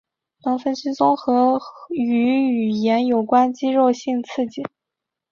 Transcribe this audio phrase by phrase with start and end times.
[0.43, 4.63] 能分析综合与语言有关肌肉性刺激。